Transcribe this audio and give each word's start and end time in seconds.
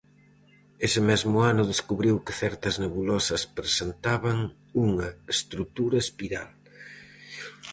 Ese 0.85 0.99
mesmo 1.09 1.37
ano 1.51 1.69
descubriu 1.71 2.15
que 2.25 2.37
certas 2.41 2.75
nebulosas 2.83 3.43
presentaban 3.57 4.37
unha 4.85 5.07
estrutura 5.35 5.97
espiral. 6.05 6.49